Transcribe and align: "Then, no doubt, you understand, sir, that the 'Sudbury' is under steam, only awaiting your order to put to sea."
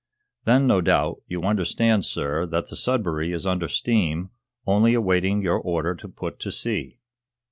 "Then, 0.45 0.65
no 0.65 0.81
doubt, 0.81 1.21
you 1.27 1.43
understand, 1.43 2.05
sir, 2.05 2.47
that 2.47 2.69
the 2.69 2.75
'Sudbury' 2.75 3.31
is 3.33 3.45
under 3.45 3.67
steam, 3.67 4.31
only 4.65 4.95
awaiting 4.95 5.43
your 5.43 5.59
order 5.59 5.93
to 5.93 6.07
put 6.09 6.39
to 6.39 6.51
sea." 6.51 6.97